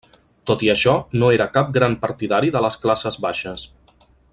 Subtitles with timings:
[0.51, 0.93] Tot i això,
[1.25, 3.71] no era cap gran partidari de les classes baixes.